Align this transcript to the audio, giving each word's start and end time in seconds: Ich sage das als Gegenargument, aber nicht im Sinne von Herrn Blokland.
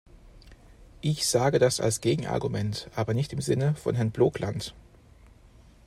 Ich 1.01 1.27
sage 1.27 1.59
das 1.59 1.79
als 1.79 2.01
Gegenargument, 2.01 2.89
aber 2.95 3.13
nicht 3.13 3.33
im 3.33 3.41
Sinne 3.41 3.75
von 3.75 3.93
Herrn 3.93 4.09
Blokland. 4.09 4.73